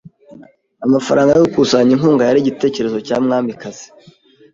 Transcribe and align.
Amafaranga 0.85 1.31
yo 1.33 1.43
gukusanya 1.45 1.91
inkunga 1.95 2.23
yari 2.27 2.39
igitekerezo 2.41 2.97
cya 3.07 3.17
mwamikazi. 3.23 3.85